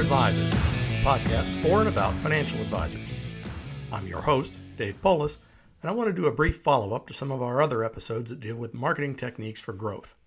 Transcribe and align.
Advisors, 0.00 0.54
a 0.54 1.02
podcast 1.04 1.54
for 1.62 1.80
and 1.80 1.88
about 1.88 2.14
financial 2.22 2.58
advisors. 2.62 3.10
I'm 3.92 4.06
your 4.06 4.22
host, 4.22 4.58
Dave 4.78 5.00
Poulos, 5.02 5.36
and 5.82 5.90
I 5.90 5.92
want 5.92 6.08
to 6.08 6.14
do 6.14 6.26
a 6.26 6.32
brief 6.32 6.62
follow 6.62 6.94
up 6.94 7.06
to 7.06 7.14
some 7.14 7.30
of 7.30 7.42
our 7.42 7.60
other 7.60 7.84
episodes 7.84 8.30
that 8.30 8.40
deal 8.40 8.56
with 8.56 8.72
marketing 8.72 9.14
techniques 9.14 9.60
for 9.60 9.74
growth. 9.74 10.18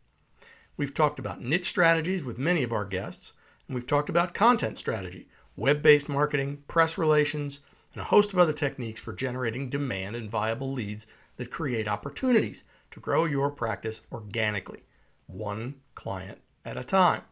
We've 0.77 0.93
talked 0.93 1.17
about 1.17 1.41
niche 1.41 1.65
strategies 1.65 2.23
with 2.23 2.37
many 2.37 2.61
of 2.61 2.71
our 2.71 2.85
guests, 2.85 3.33
and 3.67 3.73
we've 3.73 3.87
talked 3.87 4.09
about 4.09 4.35
content 4.35 4.77
strategy, 4.77 5.27
web 5.55 5.81
based 5.81 6.07
marketing, 6.07 6.63
press 6.67 6.95
relations, 6.95 7.59
and 7.93 8.01
a 8.01 8.05
host 8.05 8.31
of 8.31 8.37
other 8.37 8.53
techniques 8.53 8.99
for 8.99 9.11
generating 9.11 9.71
demand 9.71 10.15
and 10.15 10.29
viable 10.29 10.71
leads 10.71 11.07
that 11.37 11.49
create 11.49 11.87
opportunities 11.87 12.63
to 12.91 12.99
grow 12.99 13.25
your 13.25 13.49
practice 13.49 14.03
organically, 14.11 14.83
one 15.25 15.81
client 15.95 16.41
at 16.63 16.77
a 16.77 16.83
time. 16.83 17.23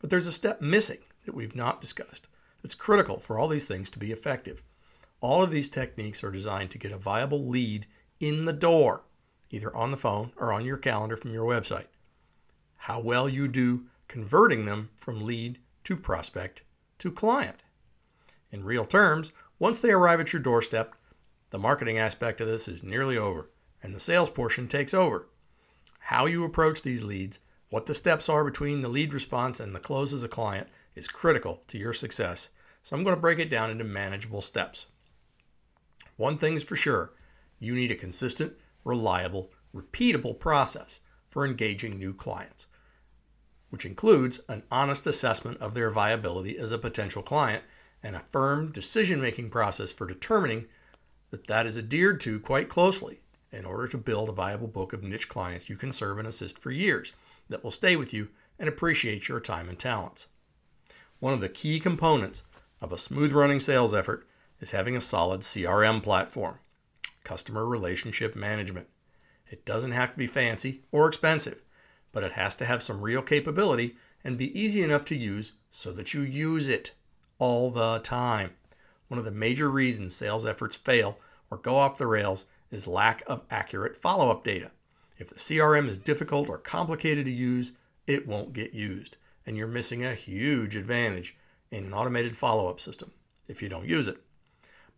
But 0.00 0.10
there's 0.10 0.26
a 0.26 0.32
step 0.32 0.60
missing 0.60 0.98
that 1.24 1.34
we've 1.34 1.56
not 1.56 1.80
discussed 1.80 2.28
that's 2.64 2.74
critical 2.74 3.18
for 3.18 3.38
all 3.38 3.46
these 3.46 3.66
things 3.66 3.90
to 3.90 3.98
be 3.98 4.10
effective. 4.10 4.62
All 5.20 5.42
of 5.42 5.50
these 5.50 5.68
techniques 5.68 6.24
are 6.24 6.30
designed 6.30 6.70
to 6.70 6.78
get 6.78 6.92
a 6.92 6.96
viable 6.96 7.46
lead 7.46 7.86
in 8.20 8.46
the 8.46 8.54
door, 8.54 9.02
either 9.50 9.74
on 9.76 9.90
the 9.90 9.98
phone 9.98 10.32
or 10.38 10.50
on 10.50 10.64
your 10.64 10.78
calendar 10.78 11.18
from 11.18 11.34
your 11.34 11.44
website. 11.44 11.88
How 12.76 13.00
well 13.00 13.28
you 13.28 13.48
do 13.48 13.84
converting 14.08 14.64
them 14.64 14.88
from 14.96 15.26
lead 15.26 15.58
to 15.84 15.94
prospect 15.94 16.62
to 17.00 17.10
client. 17.10 17.58
In 18.50 18.64
real 18.64 18.86
terms, 18.86 19.32
once 19.58 19.78
they 19.78 19.90
arrive 19.90 20.20
at 20.20 20.32
your 20.32 20.40
doorstep, 20.40 20.94
the 21.50 21.58
marketing 21.58 21.98
aspect 21.98 22.40
of 22.40 22.46
this 22.46 22.66
is 22.66 22.82
nearly 22.82 23.18
over 23.18 23.50
and 23.82 23.94
the 23.94 24.00
sales 24.00 24.30
portion 24.30 24.68
takes 24.68 24.94
over. 24.94 25.28
How 25.98 26.24
you 26.24 26.44
approach 26.44 26.80
these 26.80 27.04
leads, 27.04 27.40
what 27.68 27.84
the 27.84 27.94
steps 27.94 28.30
are 28.30 28.42
between 28.42 28.80
the 28.80 28.88
lead 28.88 29.12
response 29.12 29.60
and 29.60 29.74
the 29.74 29.80
close 29.80 30.14
as 30.14 30.22
a 30.22 30.28
client 30.28 30.68
is 30.94 31.08
critical 31.08 31.62
to 31.68 31.78
your 31.78 31.92
success. 31.92 32.50
So 32.82 32.96
I'm 32.96 33.02
going 33.02 33.14
to 33.16 33.20
break 33.20 33.38
it 33.38 33.50
down 33.50 33.70
into 33.70 33.84
manageable 33.84 34.42
steps. 34.42 34.86
One 36.16 36.38
thing 36.38 36.54
is 36.54 36.62
for 36.62 36.76
sure 36.76 37.12
you 37.58 37.74
need 37.74 37.90
a 37.90 37.96
consistent, 37.96 38.54
reliable, 38.84 39.50
repeatable 39.74 40.38
process 40.38 41.00
for 41.28 41.44
engaging 41.44 41.98
new 41.98 42.14
clients, 42.14 42.66
which 43.70 43.84
includes 43.84 44.40
an 44.48 44.62
honest 44.70 45.06
assessment 45.06 45.58
of 45.60 45.74
their 45.74 45.90
viability 45.90 46.58
as 46.58 46.70
a 46.70 46.78
potential 46.78 47.22
client 47.22 47.64
and 48.02 48.14
a 48.14 48.20
firm 48.30 48.70
decision 48.70 49.20
making 49.20 49.50
process 49.50 49.90
for 49.90 50.06
determining 50.06 50.66
that 51.30 51.46
that 51.46 51.66
is 51.66 51.78
adhered 51.78 52.20
to 52.20 52.38
quite 52.38 52.68
closely 52.68 53.20
in 53.50 53.64
order 53.64 53.88
to 53.88 53.98
build 53.98 54.28
a 54.28 54.32
viable 54.32 54.68
book 54.68 54.92
of 54.92 55.02
niche 55.02 55.28
clients 55.28 55.68
you 55.68 55.76
can 55.76 55.90
serve 55.90 56.18
and 56.18 56.28
assist 56.28 56.58
for 56.58 56.70
years 56.70 57.12
that 57.48 57.64
will 57.64 57.70
stay 57.70 57.96
with 57.96 58.12
you 58.12 58.28
and 58.58 58.68
appreciate 58.68 59.28
your 59.28 59.40
time 59.40 59.68
and 59.68 59.78
talents. 59.78 60.28
One 61.20 61.32
of 61.32 61.40
the 61.40 61.48
key 61.48 61.80
components 61.80 62.42
of 62.80 62.92
a 62.92 62.98
smooth 62.98 63.32
running 63.32 63.60
sales 63.60 63.94
effort 63.94 64.26
is 64.60 64.72
having 64.72 64.96
a 64.96 65.00
solid 65.00 65.40
CRM 65.40 66.02
platform, 66.02 66.58
customer 67.22 67.66
relationship 67.66 68.36
management. 68.36 68.88
It 69.50 69.64
doesn't 69.64 69.92
have 69.92 70.10
to 70.12 70.18
be 70.18 70.26
fancy 70.26 70.82
or 70.90 71.06
expensive, 71.06 71.62
but 72.12 72.24
it 72.24 72.32
has 72.32 72.54
to 72.56 72.64
have 72.64 72.82
some 72.82 73.00
real 73.00 73.22
capability 73.22 73.96
and 74.22 74.38
be 74.38 74.58
easy 74.58 74.82
enough 74.82 75.04
to 75.06 75.16
use 75.16 75.52
so 75.70 75.92
that 75.92 76.14
you 76.14 76.22
use 76.22 76.68
it 76.68 76.92
all 77.38 77.70
the 77.70 77.98
time. 78.00 78.52
One 79.08 79.18
of 79.18 79.24
the 79.24 79.30
major 79.30 79.70
reasons 79.70 80.14
sales 80.14 80.46
efforts 80.46 80.76
fail 80.76 81.18
or 81.50 81.58
go 81.58 81.76
off 81.76 81.98
the 81.98 82.06
rails 82.06 82.46
is 82.70 82.86
lack 82.86 83.22
of 83.26 83.42
accurate 83.50 83.96
follow 83.96 84.30
up 84.30 84.44
data. 84.44 84.70
If 85.18 85.28
the 85.28 85.36
CRM 85.36 85.88
is 85.88 85.98
difficult 85.98 86.48
or 86.48 86.58
complicated 86.58 87.26
to 87.26 87.30
use, 87.30 87.72
it 88.06 88.26
won't 88.26 88.52
get 88.52 88.74
used, 88.74 89.16
and 89.46 89.56
you're 89.56 89.66
missing 89.66 90.04
a 90.04 90.14
huge 90.14 90.76
advantage 90.76 91.36
in 91.70 91.84
an 91.84 91.94
automated 91.94 92.36
follow 92.36 92.68
up 92.68 92.80
system 92.80 93.12
if 93.48 93.62
you 93.62 93.68
don't 93.68 93.88
use 93.88 94.06
it. 94.06 94.18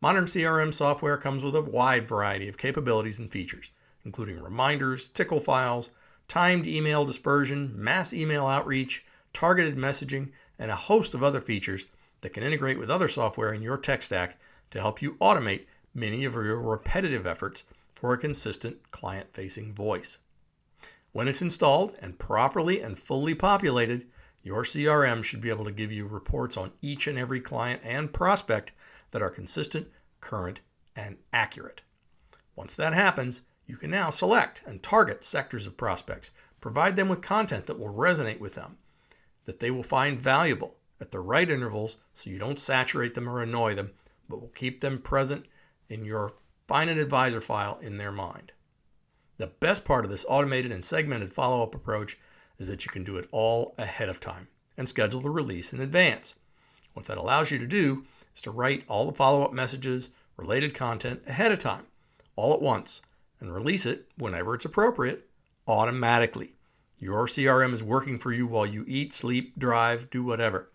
Modern 0.01 0.27
CRM 0.27 0.75
software 0.75 1.17
comes 1.17 1.43
with 1.43 1.57
a 1.57 1.63
wide 1.63 2.07
variety 2.07 2.49
of 2.49 2.59
capabilities 2.59 3.19
and 3.19 3.31
features, 3.31 3.71
including 4.05 4.41
reminders, 4.41 5.09
tickle 5.09 5.41
files, 5.41 5.91
timed 6.29 6.67
email 6.67 7.05
dispersion, 7.05 7.73
mass 7.75 8.13
email 8.13 8.47
outreach, 8.47 9.05
targeted 9.33 9.77
messaging, 9.77 10.31
and 10.59 10.71
a 10.71 10.77
host 10.77 11.15
of 11.15 11.23
other 11.23 11.41
features 11.41 11.87
that 12.21 12.31
can 12.31 12.43
integrate 12.43 12.79
with 12.79 12.91
other 12.91 13.09
software 13.09 13.53
in 13.53 13.63
your 13.63 13.77
tech 13.77 14.03
stack 14.03 14.39
to 14.71 14.81
help 14.81 15.01
you 15.01 15.13
automate 15.15 15.67
many 15.95 16.25
of 16.25 16.35
your 16.35 16.61
repetitive 16.61 17.27
efforts 17.27 17.65
for 17.95 18.13
a 18.13 18.19
consistent 18.19 18.91
client 18.91 19.33
facing 19.33 19.75
voice. 19.75 20.19
When 21.13 21.29
it's 21.29 21.43
installed 21.43 21.97
and 22.03 22.19
properly 22.19 22.83
and 22.83 22.99
fully 22.99 23.35
populated, 23.35 24.07
your 24.47 24.63
CRM 24.63 25.25
should 25.25 25.41
be 25.41 25.51
able 25.51 25.65
to 25.65 25.73
give 25.73 25.91
you 25.91 26.07
reports 26.07 26.57
on 26.57 26.73
each 26.81 27.07
and 27.07 27.19
every 27.19 27.41
client 27.41 27.81
and 27.85 28.13
prospect 28.13 28.73
that 29.11 29.23
are 29.23 29.31
consistent, 29.31 29.89
current, 30.21 30.61
and 30.95 31.17
accurate. 31.33 31.83
Once 32.55 32.75
that 32.77 32.93
happens, 32.93 33.43
you 33.67 33.77
can 33.77 33.91
now 33.91 34.09
select 34.09 34.61
and 34.67 34.83
target 34.83 35.25
sectors 35.25 35.67
of 35.67 35.77
prospects, 35.77 36.31
provide 36.61 36.97
them 36.97 37.09
with 37.09 37.21
content 37.21 37.67
that 37.67 37.79
will 37.79 37.93
resonate 37.93 38.39
with 38.39 38.55
them, 38.55 38.79
that 39.45 39.61
they 39.61 39.71
will 39.71 39.83
find 39.83 40.21
valuable 40.21 40.77
at 41.01 41.11
the 41.11 41.21
right 41.21 41.51
intervals 41.51 41.97
so 42.15 42.31
you 42.31 42.39
don't 42.39 42.59
saturate 42.59 43.15
them 43.15 43.29
or 43.29 43.43
annoy 43.43 43.75
them, 43.75 43.91
but 44.29 44.41
will 44.41 44.53
keep 44.55 44.81
them 44.81 44.99
present 44.99 45.45
in 45.89 46.05
your 46.05 46.33
Find 46.67 46.91
an 46.91 46.99
advisor 46.99 47.41
file 47.41 47.79
in 47.81 47.97
their 47.97 48.11
mind. 48.11 48.53
The 49.39 49.47
best 49.47 49.85
part 49.85 50.05
of 50.05 50.11
this 50.11 50.25
automated 50.29 50.73
and 50.73 50.85
segmented 50.85 51.33
follow 51.33 51.63
up 51.63 51.75
approach 51.75 52.19
is 52.59 52.69
that 52.69 52.85
you 52.85 52.91
can 52.91 53.05
do 53.05 53.17
it 53.17 53.29
all 53.33 53.75
ahead 53.79 54.09
of 54.09 54.21
time 54.21 54.49
and 54.77 54.89
schedule 54.89 55.21
the 55.21 55.31
release 55.31 55.73
in 55.73 55.81
advance. 55.81 56.35
What 56.95 57.07
that 57.07 57.19
allows 57.19 57.51
you 57.51 57.59
to 57.59 57.67
do 57.67 58.05
is 58.35 58.41
to 58.43 58.51
write 58.51 58.85
all 58.89 59.07
the 59.07 59.17
follow 59.17 59.43
up 59.43 59.53
messages, 59.53 60.11
related 60.37 60.75
content 60.75 61.23
ahead 61.27 61.53
of 61.53 61.59
time, 61.59 61.87
all 62.37 62.53
at 62.55 62.63
once, 62.63 63.03
and 63.41 63.53
release 63.53 63.87
it 63.87 64.07
whenever 64.19 64.55
it's 64.55 64.65
appropriate 64.65 65.29
automatically. 65.67 66.53
Your 66.99 67.27
CRM 67.27 67.75
is 67.75 67.83
working 67.83 68.19
for 68.19 68.33
you 68.33 68.47
while 68.47 68.67
you 68.67 68.85
eat, 68.89 69.13
sleep, 69.13 69.59
drive, 69.59 70.09
do 70.11 70.23
whatever. 70.23 70.71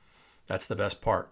That's 0.48 0.66
the 0.66 0.76
best 0.76 1.02
part. 1.02 1.32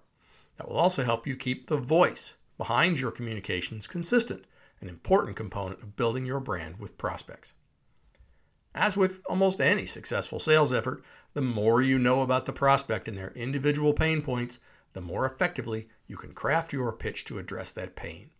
That 0.57 0.67
will 0.67 0.77
also 0.77 1.03
help 1.03 1.27
you 1.27 1.35
keep 1.35 1.67
the 1.67 1.77
voice 1.77 2.35
behind 2.57 2.99
your 2.99 3.11
communications 3.11 3.87
consistent, 3.87 4.45
an 4.81 4.89
important 4.89 5.35
component 5.35 5.81
of 5.81 5.95
building 5.95 6.25
your 6.25 6.39
brand 6.39 6.79
with 6.79 6.97
prospects. 6.97 7.53
As 8.75 8.95
with 8.95 9.21
almost 9.25 9.59
any 9.59 9.85
successful 9.85 10.39
sales 10.39 10.71
effort, 10.71 11.03
the 11.33 11.41
more 11.41 11.81
you 11.81 11.97
know 11.97 12.21
about 12.21 12.45
the 12.45 12.53
prospect 12.53 13.07
and 13.07 13.17
their 13.17 13.31
individual 13.31 13.93
pain 13.93 14.21
points, 14.21 14.59
the 14.93 15.01
more 15.01 15.25
effectively 15.25 15.87
you 16.07 16.15
can 16.17 16.33
craft 16.33 16.73
your 16.73 16.91
pitch 16.91 17.25
to 17.25 17.39
address 17.39 17.71
that 17.71 17.95
pain. 17.95 18.31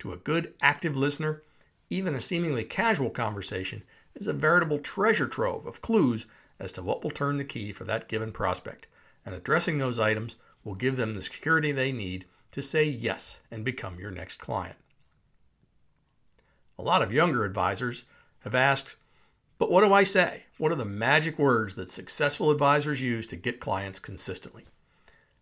To 0.00 0.12
a 0.12 0.16
good, 0.16 0.54
active 0.62 0.96
listener, 0.96 1.42
even 1.88 2.14
a 2.14 2.20
seemingly 2.20 2.64
casual 2.64 3.10
conversation 3.10 3.82
is 4.14 4.26
a 4.26 4.32
veritable 4.32 4.78
treasure 4.78 5.28
trove 5.28 5.66
of 5.66 5.80
clues 5.80 6.26
as 6.58 6.72
to 6.72 6.82
what 6.82 7.02
will 7.02 7.10
turn 7.10 7.38
the 7.38 7.44
key 7.44 7.72
for 7.72 7.84
that 7.84 8.08
given 8.08 8.32
prospect, 8.32 8.86
and 9.24 9.34
addressing 9.34 9.78
those 9.78 9.98
items 9.98 10.36
will 10.64 10.74
give 10.74 10.96
them 10.96 11.14
the 11.14 11.22
security 11.22 11.72
they 11.72 11.92
need 11.92 12.26
to 12.52 12.62
say 12.62 12.84
yes 12.84 13.40
and 13.50 13.64
become 13.64 13.98
your 13.98 14.10
next 14.10 14.36
client. 14.38 14.76
A 16.78 16.82
lot 16.82 17.02
of 17.02 17.12
younger 17.12 17.44
advisors 17.44 18.04
have 18.40 18.54
asked, 18.54 18.96
but 19.60 19.70
what 19.70 19.84
do 19.84 19.92
I 19.92 20.04
say? 20.04 20.44
What 20.56 20.72
are 20.72 20.76
the 20.76 20.86
magic 20.86 21.38
words 21.38 21.74
that 21.74 21.90
successful 21.90 22.50
advisors 22.50 23.02
use 23.02 23.26
to 23.26 23.36
get 23.36 23.60
clients 23.60 23.98
consistently? 23.98 24.64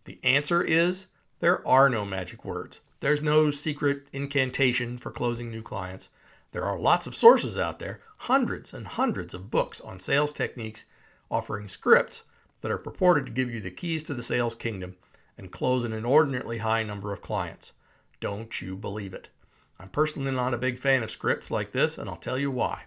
The 0.06 0.19
answer 0.25 0.61
is 0.61 1.06
there 1.39 1.67
are 1.67 1.89
no 1.89 2.05
magic 2.05 2.45
words. 2.45 2.81
There's 2.99 3.23
no 3.23 3.53
secret 3.53 4.09
incantation 4.12 4.99
for 4.99 5.12
closing 5.12 5.53
new 5.53 5.62
clients. 5.62 6.09
There 6.50 6.65
are 6.65 6.76
lots 6.76 7.06
of 7.06 7.15
sources 7.15 7.56
out 7.56 7.79
there, 7.79 8.00
hundreds 8.17 8.75
and 8.75 8.88
hundreds 8.88 9.35
of 9.35 9.53
books 9.53 9.81
on 9.81 10.00
sales 10.00 10.32
techniques 10.32 10.85
offering 11.31 11.69
scripts 11.69 12.25
that 12.62 12.73
are 12.73 12.79
purported 12.79 13.26
to 13.26 13.32
give 13.32 13.55
you 13.55 13.61
the 13.61 13.70
keys 13.70 14.03
to 14.03 14.15
the 14.15 14.23
sales 14.23 14.56
kingdom 14.56 14.97
and 15.37 15.53
close 15.53 15.85
an 15.85 15.93
inordinately 15.93 16.59
high 16.59 16.82
number 16.82 17.12
of 17.12 17.23
clients. 17.23 17.73
Don't 18.19 18.61
you 18.61 18.75
believe 18.75 19.15
it? 19.15 19.29
I'm 19.79 19.91
personally 19.91 20.32
not 20.32 20.55
a 20.55 20.59
big 20.59 20.76
fan 20.76 21.05
of 21.05 21.11
scripts 21.12 21.53
like 21.53 21.70
this, 21.70 21.97
and 21.97 22.11
I'll 22.11 22.17
tell 22.17 22.37
you 22.37 22.50
why. 22.50 22.87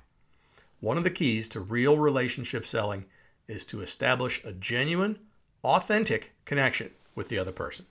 One 0.82 0.98
of 0.98 1.04
the 1.04 1.12
keys 1.12 1.48
to 1.50 1.60
real 1.60 1.98
relationship 2.00 2.66
selling 2.66 3.06
is 3.48 3.64
to 3.66 3.82
establish 3.82 4.44
a 4.44 4.52
genuine, 4.52 5.20
authentic 5.64 6.34
connection 6.44 6.92
with 7.14 7.30
the 7.30 7.38
other 7.38 7.52
person. 7.52 7.86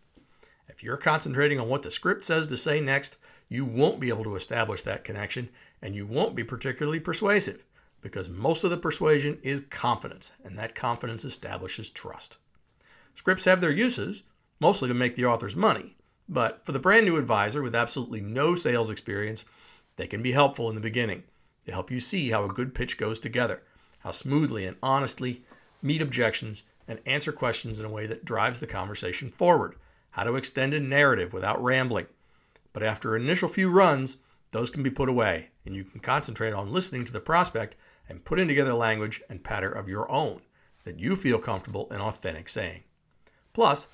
If 0.69 0.83
you're 0.83 0.97
concentrating 0.97 1.61
on 1.61 1.69
what 1.69 1.85
the 1.85 1.91
script 1.93 2.25
says 2.25 2.49
to 2.49 2.57
say 2.57 2.81
next, 2.81 3.17
you 3.49 3.65
won't 3.65 4.01
be 4.01 4.09
able 4.09 4.25
to 4.25 4.35
establish 4.35 4.83
that 4.83 5.05
connection 5.05 5.51
and 5.81 5.95
you 5.95 6.05
won't 6.05 6.35
be 6.35 6.43
particularly 6.43 6.99
persuasive 6.99 7.65
because 8.01 8.29
most 8.29 8.65
of 8.65 8.71
the 8.71 8.77
persuasion 8.77 9.39
is 9.43 9.61
confidence, 9.61 10.33
and 10.43 10.59
that 10.59 10.75
confidence 10.75 11.25
establishes 11.25 11.91
trust. 11.91 12.39
Scripts 13.15 13.45
have 13.45 13.61
their 13.61 13.71
uses, 13.71 14.23
mostly 14.59 14.89
to 14.89 14.95
make 14.95 15.15
the 15.15 15.27
authors 15.27 15.55
money. 15.55 15.97
But 16.29 16.65
for 16.65 16.73
the 16.73 16.79
brand 16.79 17.07
new 17.07 17.19
advisor 17.19 17.63
with 17.63 17.75
absolutely 17.75 18.21
no 18.21 18.55
sales 18.55 18.91
experience, 18.91 19.45
they 19.97 20.07
can 20.07 20.23
be 20.23 20.33
helpful 20.33 20.69
in 20.69 20.75
the 20.75 20.81
beginning. 20.81 21.25
They 21.65 21.73
help 21.73 21.91
you 21.91 22.01
see 22.01 22.31
how 22.31 22.45
a 22.45 22.49
good 22.49 22.75
pitch 22.75 22.97
goes 22.97 23.21
together, 23.21 23.63
how 24.01 24.11
smoothly 24.11 24.65
and 24.67 24.77
honestly 24.83 25.45
meet 25.83 26.03
objections, 26.03 26.63
and 26.89 27.01
answer 27.07 27.31
questions 27.33 27.79
in 27.79 27.87
a 27.87 27.91
way 27.91 28.07
that 28.07 28.25
drives 28.25 28.59
the 28.59 28.67
conversation 28.67 29.31
forward, 29.31 29.77
how 30.11 30.25
to 30.25 30.35
extend 30.35 30.75
a 30.75 30.81
narrative 30.81 31.33
without 31.33 31.63
rambling. 31.63 32.07
But 32.73 32.83
after 32.83 33.17
initial 33.17 33.49
few 33.49 33.71
runs, 33.71 34.17
those 34.51 34.71
can 34.71 34.83
be 34.83 34.91
put 34.91 35.09
away, 35.09 35.51
and 35.65 35.75
you 35.75 35.85
can 35.85 36.01
concentrate 36.01 36.53
on 36.53 36.73
listening 36.73 37.05
to 37.05 37.13
the 37.13 37.21
prospect 37.21 37.77
and 38.09 38.25
putting 38.25 38.49
together 38.49 38.75
language 38.75 39.23
and 39.29 39.45
patter 39.45 39.71
of 39.71 39.89
your 39.89 40.11
own 40.11 40.41
that 40.85 40.99
you 40.99 41.15
feel 41.15 41.39
comfortable 41.39 41.89
and 41.91 42.03
authentic 42.03 42.49
saying. 42.49 42.83
Plus, 43.53 43.89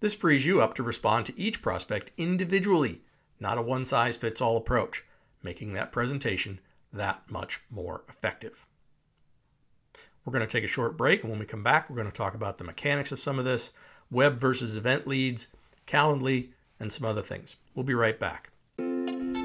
this 0.00 0.14
frees 0.14 0.46
you 0.46 0.62
up 0.62 0.74
to 0.74 0.82
respond 0.82 1.26
to 1.26 1.38
each 1.38 1.60
prospect 1.60 2.12
individually, 2.16 3.02
not 3.40 3.58
a 3.58 3.62
one 3.62 3.84
size 3.84 4.16
fits 4.16 4.40
all 4.40 4.56
approach, 4.56 5.04
making 5.42 5.74
that 5.74 5.92
presentation 5.92 6.60
that 6.92 7.30
much 7.30 7.60
more 7.70 8.02
effective. 8.08 8.66
We're 10.24 10.32
going 10.32 10.46
to 10.46 10.52
take 10.52 10.64
a 10.64 10.68
short 10.68 10.96
break, 10.96 11.22
and 11.22 11.30
when 11.30 11.38
we 11.40 11.46
come 11.46 11.62
back, 11.62 11.88
we're 11.88 11.96
going 11.96 12.10
to 12.10 12.16
talk 12.16 12.34
about 12.34 12.58
the 12.58 12.64
mechanics 12.64 13.12
of 13.12 13.18
some 13.18 13.38
of 13.38 13.44
this 13.44 13.70
web 14.10 14.36
versus 14.36 14.76
event 14.76 15.06
leads, 15.06 15.48
Calendly, 15.86 16.50
and 16.78 16.92
some 16.92 17.08
other 17.08 17.22
things. 17.22 17.56
We'll 17.74 17.84
be 17.84 17.94
right 17.94 18.18
back. 18.18 18.50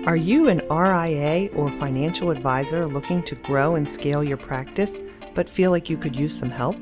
Are 0.06 0.18
you 0.18 0.50
an 0.50 0.62
RIA 0.70 1.50
or 1.54 1.72
financial 1.72 2.30
advisor 2.32 2.86
looking 2.86 3.24
to 3.24 3.36
grow 3.36 3.76
and 3.76 3.90
scale 3.90 4.22
your 4.22 4.36
practice, 4.36 5.00
but 5.34 5.48
feel 5.48 5.72
like 5.72 5.90
you 5.90 5.98
could 5.98 6.16
use 6.16 6.38
some 6.38 6.50
help? 6.50 6.76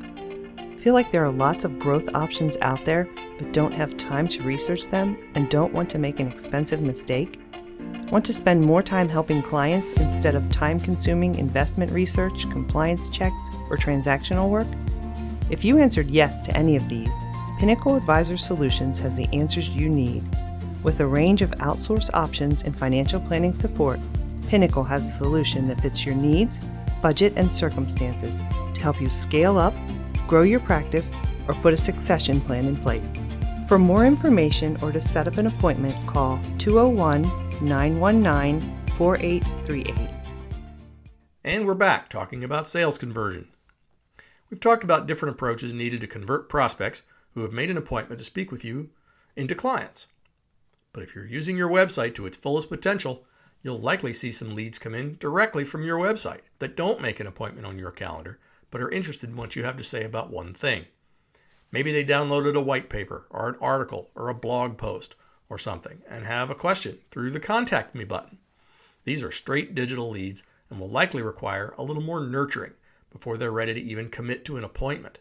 Feel 0.79 0.95
like 0.95 1.11
there 1.11 1.23
are 1.23 1.31
lots 1.31 1.63
of 1.63 1.77
growth 1.77 2.09
options 2.15 2.57
out 2.61 2.83
there, 2.83 3.07
but 3.37 3.53
don't 3.53 3.71
have 3.71 3.97
time 3.97 4.27
to 4.29 4.41
research 4.41 4.87
them 4.87 5.15
and 5.35 5.47
don't 5.47 5.71
want 5.71 5.91
to 5.91 5.99
make 5.99 6.19
an 6.19 6.27
expensive 6.27 6.81
mistake? 6.81 7.39
Want 8.12 8.25
to 8.25 8.33
spend 8.33 8.62
more 8.62 8.83
time 8.83 9.07
helping 9.07 9.42
clients 9.42 9.98
instead 9.98 10.36
of 10.36 10.51
time 10.51 10.80
consuming 10.80 11.36
investment 11.36 11.92
research, 11.92 12.50
compliance 12.50 13.10
checks, 13.10 13.50
or 13.69 13.78
transactional 13.78 14.50
work? 14.50 14.68
If 15.50 15.63
you 15.63 15.78
answered 15.78 16.10
yes 16.10 16.42
to 16.42 16.57
any 16.57 16.75
of 16.75 16.89
these, 16.89 17.13
Pinnacle 17.60 17.95
Advisor 17.95 18.38
Solutions 18.38 19.00
has 19.00 19.16
the 19.16 19.30
answers 19.33 19.69
you 19.69 19.89
need. 19.89 20.24
With 20.83 21.00
a 21.00 21.07
range 21.07 21.42
of 21.42 21.51
outsource 21.51 22.10
options 22.13 22.63
and 22.63 22.78
financial 22.78 23.22
planning 23.22 23.54
support, 23.54 24.00
Pinnacle 24.48 24.83
has 24.83 25.06
a 25.06 25.12
solution 25.12 25.68
that 25.68 25.80
fits 25.80 26.06
your 26.06 26.16
needs, 26.16 26.63
budget, 27.01 27.38
and 27.38 27.51
circumstances 27.51 28.42
to 28.74 28.81
help 28.81 29.00
you 29.00 29.07
scale 29.07 29.57
up 29.57 29.74
grow 30.31 30.44
your 30.44 30.62
practice, 30.62 31.12
or 31.50 31.54
put 31.56 31.74
a 31.74 31.78
succession 31.78 32.39
plan 32.39 32.66
in 32.66 32.78
place. 32.78 33.13
For 33.68 33.78
more 33.78 34.06
information 34.06 34.78
or 34.81 34.94
to 34.94 35.01
set 35.01 35.28
up 35.28 35.38
an 35.38 35.48
appointment, 35.48 35.94
call 36.07 36.39
201 36.57 37.50
919 37.61 38.61
4838. 38.97 40.09
And 41.43 41.65
we're 41.65 41.73
back 41.73 42.09
talking 42.09 42.43
about 42.43 42.67
sales 42.67 42.97
conversion. 42.97 43.47
We've 44.49 44.59
talked 44.59 44.83
about 44.83 45.07
different 45.07 45.35
approaches 45.35 45.71
needed 45.73 46.01
to 46.01 46.07
convert 46.07 46.49
prospects 46.49 47.03
who 47.33 47.41
have 47.41 47.53
made 47.53 47.69
an 47.69 47.77
appointment 47.77 48.19
to 48.19 48.25
speak 48.25 48.51
with 48.51 48.65
you 48.65 48.89
into 49.35 49.55
clients. 49.55 50.07
But 50.93 51.03
if 51.03 51.15
you're 51.15 51.25
using 51.25 51.55
your 51.55 51.69
website 51.69 52.15
to 52.15 52.25
its 52.25 52.35
fullest 52.35 52.69
potential, 52.69 53.23
you'll 53.61 53.77
likely 53.77 54.11
see 54.11 54.31
some 54.31 54.55
leads 54.55 54.79
come 54.79 54.93
in 54.93 55.17
directly 55.19 55.63
from 55.63 55.83
your 55.83 55.99
website 55.99 56.41
that 56.59 56.75
don't 56.75 57.01
make 57.01 57.19
an 57.19 57.27
appointment 57.27 57.65
on 57.65 57.79
your 57.79 57.91
calendar 57.91 58.39
but 58.71 58.81
are 58.81 58.89
interested 58.89 59.29
in 59.29 59.35
what 59.35 59.55
you 59.55 59.63
have 59.63 59.77
to 59.77 59.83
say 59.83 60.03
about 60.03 60.31
one 60.31 60.53
thing. 60.53 60.85
Maybe 61.71 61.91
they 61.91 62.03
downloaded 62.03 62.55
a 62.55 62.61
white 62.61 62.89
paper 62.89 63.27
or 63.29 63.49
an 63.49 63.55
article 63.61 64.09
or 64.15 64.29
a 64.29 64.33
blog 64.33 64.77
post 64.77 65.15
or 65.51 65.57
something 65.57 66.01
and 66.09 66.25
have 66.25 66.50
a 66.50 66.56
question 66.56 66.98
through 67.12 67.30
the 67.30 67.39
Contact 67.39 67.94
Me 67.94 68.06
button. 68.06 68.38
These 69.03 69.21
are 69.21 69.31
straight 69.31 69.75
digital 69.75 70.09
leads 70.09 70.44
and 70.69 70.80
will 70.80 70.88
likely 70.88 71.21
require 71.21 71.75
a 71.77 71.83
little 71.83 72.01
more 72.01 72.21
nurturing 72.21 72.71
before 73.12 73.36
they're 73.36 73.51
ready 73.51 73.74
to 73.74 73.81
even 73.81 74.07
commit 74.07 74.45
to 74.45 74.56
an 74.56 74.63
appointment. 74.63 75.19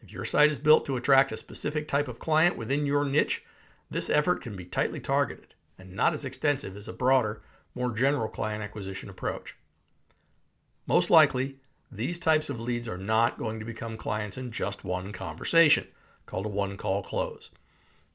If 0.00 0.14
your 0.14 0.24
site 0.24 0.50
is 0.50 0.58
built 0.58 0.86
to 0.86 0.96
attract 0.96 1.30
a 1.30 1.36
specific 1.36 1.86
type 1.86 2.08
of 2.08 2.18
client 2.18 2.56
within 2.56 2.86
your 2.86 3.04
niche, 3.04 3.44
this 3.90 4.08
effort 4.08 4.40
can 4.40 4.56
be 4.56 4.64
tightly 4.64 4.98
targeted 4.98 5.54
and 5.78 5.94
not 5.94 6.14
as 6.14 6.24
extensive 6.24 6.74
as 6.74 6.88
a 6.88 6.94
broader, 6.94 7.42
more 7.74 7.92
general 7.92 8.28
client 8.28 8.62
acquisition 8.62 9.10
approach. 9.10 9.58
Most 10.86 11.10
likely, 11.10 11.56
these 11.92 12.18
types 12.18 12.48
of 12.48 12.60
leads 12.60 12.88
are 12.88 12.96
not 12.96 13.36
going 13.36 13.58
to 13.58 13.66
become 13.66 13.98
clients 13.98 14.38
in 14.38 14.52
just 14.52 14.84
one 14.84 15.12
conversation, 15.12 15.86
called 16.24 16.46
a 16.46 16.48
one 16.48 16.78
call 16.78 17.02
close. 17.02 17.50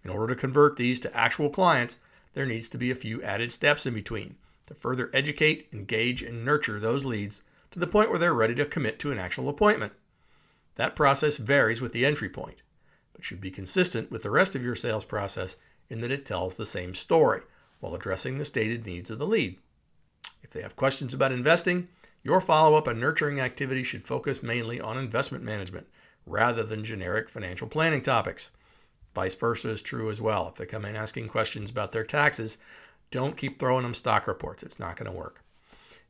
In 0.06 0.12
order 0.12 0.36
to 0.36 0.40
convert 0.40 0.78
these 0.78 1.00
to 1.00 1.18
actual 1.18 1.50
clients, 1.50 1.98
there 2.36 2.46
needs 2.46 2.70
to 2.70 2.78
be 2.78 2.92
a 2.92 2.96
few 2.96 3.24
added 3.24 3.52
steps 3.52 3.88
in 3.88 3.96
between 3.96 4.36
to 4.68 4.76
further 4.76 5.10
educate, 5.14 5.68
engage, 5.74 6.22
and 6.22 6.46
nurture 6.46 6.80
those 6.80 7.06
leads 7.06 7.42
to 7.72 7.80
the 7.80 7.88
point 7.88 8.10
where 8.10 8.20
they're 8.20 8.34
ready 8.34 8.54
to 8.56 8.66
commit 8.66 9.00
to 9.00 9.12
an 9.12 9.18
actual 9.18 9.50
appointment. 9.50 9.94
That 10.76 10.96
process 10.96 11.38
varies 11.38 11.82
with 11.82 11.92
the 11.92 12.06
entry 12.06 12.30
point, 12.30 12.62
but 13.14 13.24
should 13.24 13.42
be 13.42 13.50
consistent 13.50 14.12
with 14.12 14.22
the 14.22 14.30
rest 14.30 14.56
of 14.56 14.64
your 14.64 14.76
sales 14.76 15.06
process 15.06 15.56
in 15.90 16.02
that 16.02 16.12
it 16.12 16.26
tells 16.26 16.56
the 16.56 16.66
same 16.66 16.94
story 16.94 17.42
while 17.80 17.96
addressing 17.96 18.38
the 18.38 18.46
stated 18.46 18.86
needs 18.86 19.10
of 19.10 19.18
the 19.18 19.28
lead. 19.28 19.58
If 20.44 20.52
they 20.52 20.62
have 20.62 20.76
questions 20.76 21.16
about 21.16 21.32
investing, 21.32 21.88
your 22.22 22.42
follow 22.42 22.76
up 22.76 22.86
and 22.86 23.00
nurturing 23.00 23.40
activity 23.40 23.82
should 23.82 24.06
focus 24.06 24.44
mainly 24.44 24.80
on 24.80 24.98
investment 24.98 25.44
management 25.44 25.88
rather 26.28 26.64
than 26.64 26.84
generic 26.84 27.30
financial 27.30 27.68
planning 27.68 28.02
topics. 28.02 28.52
Vice 29.16 29.36
versa 29.36 29.70
is 29.70 29.82
true 29.82 30.10
as 30.10 30.20
well. 30.20 30.50
If 30.50 30.56
they 30.56 30.66
come 30.66 30.86
in 30.86 30.96
asking 30.96 31.30
questions 31.30 31.72
about 31.72 31.94
their 31.94 32.04
taxes, 32.04 32.58
don't 33.12 33.38
keep 33.38 33.58
throwing 33.58 33.84
them 33.84 33.94
stock 33.94 34.28
reports. 34.28 34.62
It's 34.62 34.80
not 34.80 34.98
going 34.98 35.10
to 35.10 35.18
work. 35.18 35.42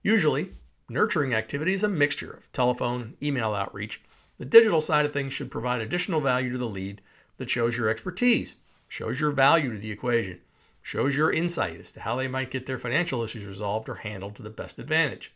Usually, 0.01 0.53
nurturing 0.89 1.33
activity 1.33 1.73
is 1.73 1.83
a 1.83 1.87
mixture 1.87 2.31
of 2.31 2.51
telephone 2.51 3.01
and 3.01 3.23
email 3.23 3.53
outreach. 3.53 4.01
The 4.39 4.45
digital 4.45 4.81
side 4.81 5.05
of 5.05 5.13
things 5.13 5.33
should 5.33 5.51
provide 5.51 5.81
additional 5.81 6.19
value 6.19 6.51
to 6.51 6.57
the 6.57 6.67
lead 6.67 7.01
that 7.37 7.49
shows 7.49 7.77
your 7.77 7.89
expertise, 7.89 8.55
shows 8.87 9.19
your 9.19 9.31
value 9.31 9.71
to 9.71 9.77
the 9.77 9.91
equation, 9.91 10.41
shows 10.81 11.15
your 11.15 11.31
insight 11.31 11.79
as 11.79 11.91
to 11.91 12.01
how 12.01 12.15
they 12.15 12.27
might 12.27 12.51
get 12.51 12.65
their 12.65 12.77
financial 12.77 13.23
issues 13.23 13.45
resolved 13.45 13.87
or 13.87 13.95
handled 13.95 14.35
to 14.35 14.43
the 14.43 14.49
best 14.49 14.79
advantage. 14.79 15.31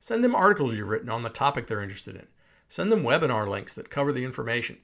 Send 0.00 0.22
them 0.22 0.34
articles 0.34 0.76
you've 0.76 0.88
written 0.88 1.08
on 1.08 1.22
the 1.22 1.28
topic 1.28 1.66
they're 1.66 1.82
interested 1.82 2.14
in. 2.14 2.26
Send 2.68 2.92
them 2.92 3.02
webinar 3.02 3.48
links 3.48 3.72
that 3.72 3.90
cover 3.90 4.12
the 4.12 4.24
information. 4.24 4.78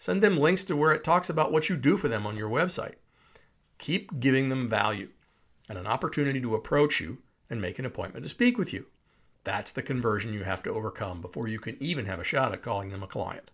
Send 0.00 0.22
them 0.22 0.38
links 0.38 0.64
to 0.64 0.74
where 0.74 0.92
it 0.92 1.04
talks 1.04 1.28
about 1.28 1.52
what 1.52 1.68
you 1.68 1.76
do 1.76 1.98
for 1.98 2.08
them 2.08 2.26
on 2.26 2.34
your 2.34 2.48
website. 2.48 2.94
Keep 3.76 4.18
giving 4.18 4.48
them 4.48 4.66
value 4.66 5.10
and 5.68 5.76
an 5.76 5.86
opportunity 5.86 6.40
to 6.40 6.54
approach 6.54 7.00
you 7.00 7.18
and 7.50 7.60
make 7.60 7.78
an 7.78 7.84
appointment 7.84 8.22
to 8.22 8.30
speak 8.30 8.56
with 8.56 8.72
you. 8.72 8.86
That's 9.44 9.70
the 9.70 9.82
conversion 9.82 10.32
you 10.32 10.44
have 10.44 10.62
to 10.62 10.70
overcome 10.70 11.20
before 11.20 11.48
you 11.48 11.58
can 11.58 11.76
even 11.80 12.06
have 12.06 12.18
a 12.18 12.24
shot 12.24 12.54
at 12.54 12.62
calling 12.62 12.88
them 12.88 13.02
a 13.02 13.06
client. 13.06 13.50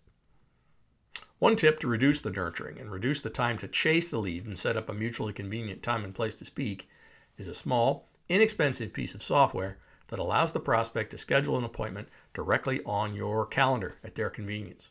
One 1.41 1.57
tip 1.57 1.81
to 1.81 1.89
reduce 1.89 2.21
the 2.21 2.31
nurturing 2.31 2.79
and 2.79 2.93
reduce 2.93 3.21
the 3.21 3.29
time 3.29 3.59
to 3.59 3.67
chase 3.67 4.09
the 4.09 4.19
lead 4.19 4.47
and 4.47 4.57
set 4.57 4.77
up 4.77 4.89
a 4.89 4.95
mutually 4.95 5.33
convenient 5.33 5.83
time 5.83 6.05
and 6.05 6.15
place 6.15 6.37
to 6.37 6.45
speak 6.45 6.89
is 7.37 7.49
a 7.49 7.55
small, 7.55 8.07
inexpensive 8.29 8.93
piece 8.93 9.17
of 9.17 9.23
software 9.25 9.79
that 10.09 10.21
allows 10.21 10.53
the 10.53 10.61
prospect 10.61 11.11
to 11.11 11.19
schedule 11.19 11.59
an 11.59 11.65
appointment 11.65 12.07
directly 12.35 12.83
on 12.87 13.17
your 13.17 13.45
calendar 13.47 13.97
at 14.05 14.15
their 14.15 14.31
convenience. 14.31 14.91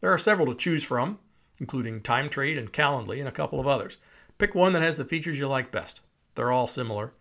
There 0.00 0.12
are 0.12 0.18
several 0.18 0.46
to 0.48 0.54
choose 0.54 0.82
from, 0.82 1.18
including 1.60 2.00
TimeTrade 2.00 2.58
and 2.58 2.72
Calendly 2.72 3.18
and 3.18 3.28
a 3.28 3.32
couple 3.32 3.60
of 3.60 3.66
others. 3.66 3.98
Pick 4.38 4.54
one 4.54 4.72
that 4.72 4.82
has 4.82 4.96
the 4.96 5.04
features 5.04 5.38
you 5.38 5.46
like 5.46 5.70
best. 5.70 6.02
They're 6.34 6.52
all 6.52 6.66
similar. 6.66 7.12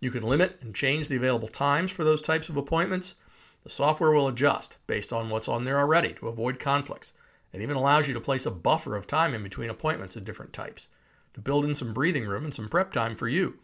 You 0.00 0.10
can 0.10 0.22
limit 0.22 0.58
and 0.60 0.74
change 0.74 1.08
the 1.08 1.16
available 1.16 1.48
times 1.48 1.90
for 1.90 2.04
those 2.04 2.20
types 2.20 2.48
of 2.48 2.56
appointments. 2.56 3.14
The 3.62 3.70
software 3.70 4.10
will 4.10 4.28
adjust 4.28 4.78
based 4.86 5.12
on 5.12 5.30
what's 5.30 5.48
on 5.48 5.64
there 5.64 5.78
already 5.78 6.12
to 6.14 6.28
avoid 6.28 6.58
conflicts. 6.58 7.12
It 7.52 7.62
even 7.62 7.76
allows 7.76 8.08
you 8.08 8.14
to 8.14 8.20
place 8.20 8.44
a 8.44 8.50
buffer 8.50 8.96
of 8.96 9.06
time 9.06 9.32
in 9.32 9.42
between 9.42 9.70
appointments 9.70 10.16
of 10.16 10.24
different 10.24 10.52
types 10.52 10.88
to 11.34 11.40
build 11.40 11.64
in 11.64 11.74
some 11.74 11.94
breathing 11.94 12.26
room 12.26 12.44
and 12.44 12.54
some 12.54 12.68
prep 12.68 12.92
time 12.92 13.16
for 13.16 13.28
you. 13.28 13.58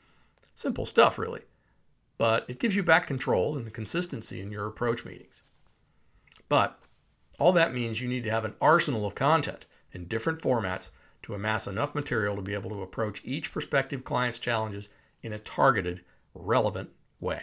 Simple 0.54 0.86
stuff, 0.86 1.18
really 1.18 1.42
but 2.22 2.44
it 2.46 2.60
gives 2.60 2.76
you 2.76 2.84
back 2.84 3.04
control 3.04 3.56
and 3.56 3.72
consistency 3.72 4.40
in 4.40 4.52
your 4.52 4.68
approach 4.68 5.04
meetings. 5.04 5.42
But 6.48 6.78
all 7.38 7.52
that 7.52 7.74
means 7.74 8.00
you 8.00 8.08
need 8.08 8.24
to 8.24 8.30
have 8.30 8.44
an 8.44 8.54
arsenal 8.60 9.06
of 9.06 9.14
content 9.14 9.66
in 9.92 10.06
different 10.06 10.40
formats 10.40 10.90
to 11.22 11.34
amass 11.34 11.66
enough 11.66 11.94
material 11.94 12.36
to 12.36 12.42
be 12.42 12.54
able 12.54 12.70
to 12.70 12.82
approach 12.82 13.22
each 13.24 13.52
prospective 13.52 14.04
client's 14.04 14.38
challenges 14.38 14.88
in 15.22 15.32
a 15.32 15.38
targeted, 15.38 16.02
relevant 16.34 16.90
way. 17.20 17.42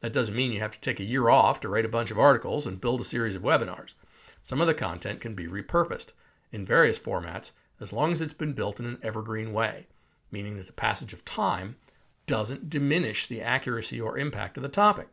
That 0.00 0.12
doesn't 0.12 0.36
mean 0.36 0.52
you 0.52 0.60
have 0.60 0.72
to 0.72 0.80
take 0.80 1.00
a 1.00 1.04
year 1.04 1.30
off 1.30 1.60
to 1.60 1.68
write 1.68 1.86
a 1.86 1.88
bunch 1.88 2.10
of 2.10 2.18
articles 2.18 2.66
and 2.66 2.80
build 2.80 3.00
a 3.00 3.04
series 3.04 3.34
of 3.34 3.42
webinars. 3.42 3.94
Some 4.42 4.60
of 4.60 4.66
the 4.66 4.74
content 4.74 5.20
can 5.20 5.34
be 5.34 5.46
repurposed 5.46 6.12
in 6.52 6.66
various 6.66 6.98
formats 6.98 7.52
as 7.80 7.92
long 7.92 8.12
as 8.12 8.20
it's 8.20 8.34
been 8.34 8.52
built 8.52 8.78
in 8.78 8.86
an 8.86 8.98
evergreen 9.02 9.52
way, 9.52 9.86
meaning 10.30 10.56
that 10.56 10.66
the 10.66 10.72
passage 10.72 11.12
of 11.12 11.24
time 11.24 11.76
doesn't 12.26 12.68
diminish 12.68 13.26
the 13.26 13.40
accuracy 13.40 14.00
or 14.00 14.18
impact 14.18 14.56
of 14.56 14.62
the 14.62 14.68
topic. 14.68 15.08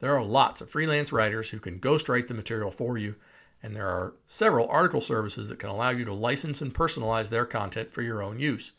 There 0.00 0.16
are 0.16 0.22
lots 0.22 0.60
of 0.60 0.70
freelance 0.70 1.12
writers 1.12 1.50
who 1.50 1.58
can 1.58 1.80
ghostwrite 1.80 2.28
the 2.28 2.34
material 2.34 2.70
for 2.70 2.96
you, 2.96 3.16
and 3.62 3.74
there 3.74 3.88
are 3.88 4.14
several 4.26 4.68
article 4.68 5.00
services 5.00 5.48
that 5.48 5.58
can 5.58 5.70
allow 5.70 5.90
you 5.90 6.04
to 6.04 6.12
license 6.12 6.60
and 6.62 6.74
personalize 6.74 7.30
their 7.30 7.44
content 7.44 7.92
for 7.92 8.02
your 8.02 8.22
own 8.22 8.38
use. 8.38 8.72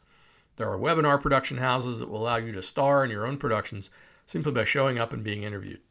There 0.56 0.70
are 0.70 0.78
webinar 0.78 1.22
production 1.22 1.58
houses 1.58 2.00
that 2.00 2.10
will 2.10 2.22
allow 2.22 2.38
you 2.38 2.52
to 2.54 2.64
star 2.64 3.04
in 3.04 3.12
your 3.12 3.26
own 3.26 3.38
productions 3.38 3.90
simply 4.26 4.52
by 4.52 4.64
showing 4.64 4.98
up 4.98 5.12
and 5.12 5.24
being 5.24 5.44
interviewed. 5.44 5.82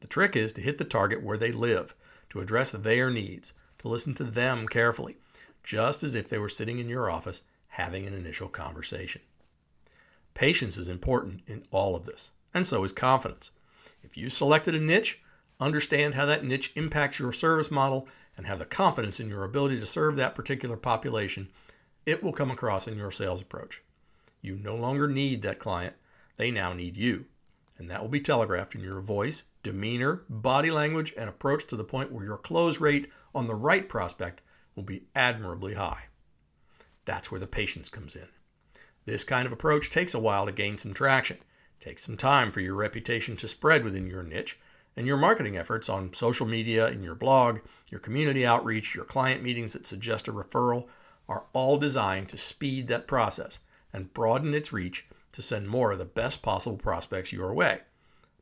The 0.00 0.06
trick 0.06 0.34
is 0.34 0.52
to 0.54 0.62
hit 0.62 0.78
the 0.78 0.84
target 0.84 1.22
where 1.22 1.36
they 1.36 1.52
live, 1.52 1.94
to 2.30 2.40
address 2.40 2.70
their 2.70 3.10
needs, 3.10 3.52
to 3.78 3.88
listen 3.88 4.14
to 4.14 4.24
them 4.24 4.66
carefully, 4.66 5.16
just 5.62 6.02
as 6.02 6.14
if 6.14 6.28
they 6.28 6.38
were 6.38 6.48
sitting 6.48 6.78
in 6.78 6.88
your 6.88 7.10
office 7.10 7.42
having 7.68 8.06
an 8.06 8.14
initial 8.14 8.48
conversation. 8.48 9.20
Patience 10.32 10.76
is 10.76 10.88
important 10.88 11.42
in 11.46 11.64
all 11.70 11.94
of 11.94 12.06
this, 12.06 12.30
and 12.54 12.66
so 12.66 12.82
is 12.84 12.92
confidence. 12.92 13.50
If 14.02 14.16
you 14.16 14.28
selected 14.28 14.74
a 14.74 14.80
niche, 14.80 15.20
understand 15.58 16.14
how 16.14 16.26
that 16.26 16.44
niche 16.44 16.72
impacts 16.74 17.18
your 17.18 17.32
service 17.32 17.70
model 17.70 18.08
and 18.36 18.46
have 18.46 18.58
the 18.58 18.64
confidence 18.64 19.20
in 19.20 19.28
your 19.28 19.44
ability 19.44 19.78
to 19.80 19.86
serve 19.86 20.16
that 20.16 20.34
particular 20.34 20.76
population, 20.76 21.48
it 22.06 22.22
will 22.22 22.32
come 22.32 22.50
across 22.50 22.88
in 22.88 22.96
your 22.96 23.10
sales 23.10 23.42
approach. 23.42 23.82
You 24.40 24.56
no 24.56 24.74
longer 24.74 25.06
need 25.06 25.42
that 25.42 25.58
client, 25.58 25.94
they 26.36 26.50
now 26.50 26.72
need 26.72 26.96
you. 26.96 27.26
And 27.76 27.90
that 27.90 28.00
will 28.02 28.08
be 28.08 28.20
telegraphed 28.20 28.74
in 28.74 28.82
your 28.82 29.00
voice, 29.00 29.44
demeanor, 29.62 30.22
body 30.28 30.70
language, 30.70 31.14
and 31.16 31.28
approach 31.28 31.66
to 31.66 31.76
the 31.76 31.84
point 31.84 32.12
where 32.12 32.24
your 32.24 32.36
close 32.36 32.80
rate 32.80 33.10
on 33.34 33.46
the 33.46 33.54
right 33.54 33.88
prospect 33.88 34.42
will 34.74 34.82
be 34.82 35.04
admirably 35.14 35.74
high. 35.74 36.04
That's 37.04 37.30
where 37.30 37.40
the 37.40 37.46
patience 37.46 37.88
comes 37.88 38.14
in. 38.14 38.28
This 39.06 39.24
kind 39.24 39.46
of 39.46 39.52
approach 39.52 39.90
takes 39.90 40.14
a 40.14 40.20
while 40.20 40.46
to 40.46 40.52
gain 40.52 40.78
some 40.78 40.94
traction. 40.94 41.38
Takes 41.80 42.04
some 42.04 42.16
time 42.16 42.50
for 42.50 42.60
your 42.60 42.74
reputation 42.74 43.36
to 43.36 43.48
spread 43.48 43.84
within 43.84 44.06
your 44.06 44.22
niche, 44.22 44.58
and 44.96 45.06
your 45.06 45.16
marketing 45.16 45.56
efforts 45.56 45.88
on 45.88 46.12
social 46.12 46.46
media, 46.46 46.88
in 46.88 47.02
your 47.02 47.14
blog, 47.14 47.60
your 47.90 48.00
community 48.00 48.44
outreach, 48.44 48.94
your 48.94 49.04
client 49.04 49.42
meetings 49.42 49.72
that 49.72 49.86
suggest 49.86 50.28
a 50.28 50.32
referral 50.32 50.86
are 51.28 51.46
all 51.52 51.78
designed 51.78 52.28
to 52.28 52.36
speed 52.36 52.86
that 52.88 53.06
process 53.06 53.60
and 53.92 54.12
broaden 54.12 54.52
its 54.52 54.72
reach 54.72 55.06
to 55.32 55.40
send 55.40 55.68
more 55.68 55.92
of 55.92 55.98
the 55.98 56.04
best 56.04 56.42
possible 56.42 56.76
prospects 56.76 57.32
your 57.32 57.54
way. 57.54 57.80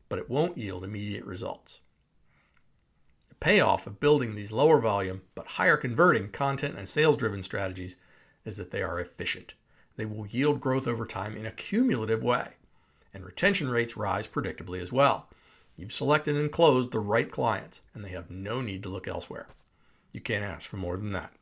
But 0.09 0.18
it 0.18 0.30
won't 0.30 0.59
yield 0.59 0.85
immediate 0.85 1.25
results. 1.25 1.80
The 3.28 3.35
payoff 3.37 3.87
of 3.87 4.00
building 4.00 4.35
these 4.35 4.50
lower 4.50 4.80
volume 4.80 5.23
but 5.35 5.47
higher 5.47 5.76
converting 5.76 6.30
content 6.30 6.76
and 6.76 6.88
sales 6.88 7.16
driven 7.16 7.42
strategies 7.42 7.99
is 8.45 8.57
that 8.57 8.71
they 8.71 8.83
are 8.83 8.99
efficient. 8.99 9.54
They 9.97 10.07
will 10.07 10.26
yield 10.26 10.61
growth 10.61 10.88
over 10.88 11.04
time 11.04 11.37
in 11.37 11.45
a 11.45 11.52
cumulative 11.52 12.25
way, 12.25 12.54
and 13.12 13.25
retention 13.25 13.71
rates 13.71 13.97
rise 13.97 14.29
predictably 14.29 14.81
as 14.81 14.93
well. 14.93 15.29
You've 15.77 15.93
selected 15.93 16.37
and 16.37 16.50
closed 16.50 16.91
the 16.91 17.00
right 17.00 17.31
clients, 17.31 17.83
and 17.95 18.05
they 18.05 18.11
have 18.11 18.31
no 18.31 18.61
need 18.61 18.83
to 18.83 18.88
look 18.88 19.07
elsewhere. 19.07 19.47
You 20.12 20.21
can't 20.21 20.45
ask 20.45 20.69
for 20.69 20.77
more 20.77 20.97
than 20.97 21.12
that. 21.12 21.33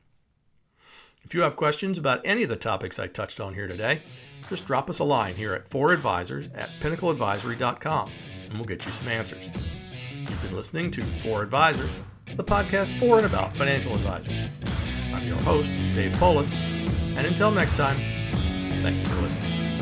If 1.24 1.34
you 1.34 1.40
have 1.40 1.56
questions 1.56 1.98
about 1.98 2.20
any 2.24 2.44
of 2.44 2.48
the 2.48 2.56
topics 2.56 2.98
I 2.98 3.08
touched 3.08 3.40
on 3.40 3.54
here 3.54 3.66
today, 3.66 4.02
just 4.48 4.66
drop 4.66 4.88
us 4.88 5.00
a 5.00 5.04
line 5.04 5.34
here 5.34 5.54
at 5.54 5.68
4advisors 5.68 6.48
at 6.56 6.70
pinnacleadvisory.com 6.80 8.10
and 8.44 8.54
we'll 8.54 8.64
get 8.64 8.86
you 8.86 8.92
some 8.92 9.08
answers. 9.08 9.50
You've 10.12 10.42
been 10.42 10.54
listening 10.54 10.90
to 10.92 11.02
4 11.24 11.42
Advisors, 11.42 11.98
the 12.36 12.44
podcast 12.44 12.96
for 13.00 13.18
and 13.18 13.26
about 13.26 13.56
financial 13.56 13.94
advisors. 13.94 14.34
I'm 15.12 15.26
your 15.26 15.36
host, 15.38 15.72
Dave 15.72 16.12
Poulos, 16.12 16.52
and 16.52 17.26
until 17.26 17.50
next 17.50 17.74
time, 17.74 17.96
thanks 18.82 19.02
for 19.02 19.14
listening. 19.16 19.75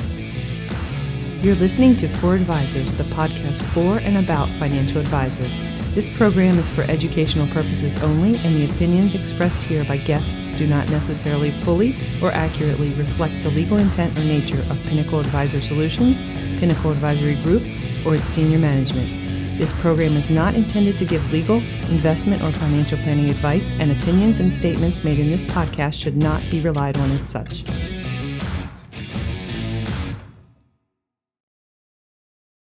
You're 1.44 1.56
listening 1.56 1.94
to 1.96 2.08
For 2.08 2.34
Advisors, 2.34 2.94
the 2.94 3.04
podcast 3.04 3.60
for 3.74 3.98
and 3.98 4.16
about 4.16 4.48
financial 4.52 4.98
advisors. 4.98 5.60
This 5.94 6.08
program 6.08 6.58
is 6.58 6.70
for 6.70 6.84
educational 6.84 7.46
purposes 7.48 8.02
only, 8.02 8.38
and 8.38 8.56
the 8.56 8.64
opinions 8.64 9.14
expressed 9.14 9.62
here 9.62 9.84
by 9.84 9.98
guests 9.98 10.48
do 10.56 10.66
not 10.66 10.88
necessarily 10.88 11.50
fully 11.50 11.98
or 12.22 12.32
accurately 12.32 12.94
reflect 12.94 13.42
the 13.42 13.50
legal 13.50 13.76
intent 13.76 14.16
or 14.18 14.24
nature 14.24 14.64
of 14.70 14.82
Pinnacle 14.84 15.20
Advisor 15.20 15.60
Solutions, 15.60 16.18
Pinnacle 16.58 16.92
Advisory 16.92 17.34
Group, 17.42 17.62
or 18.06 18.14
its 18.14 18.30
senior 18.30 18.58
management. 18.58 19.58
This 19.58 19.74
program 19.74 20.16
is 20.16 20.30
not 20.30 20.54
intended 20.54 20.96
to 20.96 21.04
give 21.04 21.30
legal, 21.30 21.58
investment, 21.90 22.42
or 22.42 22.52
financial 22.52 22.96
planning 22.96 23.28
advice, 23.28 23.70
and 23.72 23.92
opinions 23.92 24.40
and 24.40 24.50
statements 24.50 25.04
made 25.04 25.18
in 25.18 25.30
this 25.30 25.44
podcast 25.44 25.92
should 25.92 26.16
not 26.16 26.40
be 26.50 26.62
relied 26.62 26.96
on 26.96 27.10
as 27.10 27.22
such. 27.22 27.64